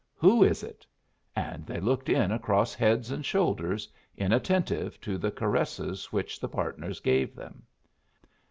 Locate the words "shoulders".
3.23-3.87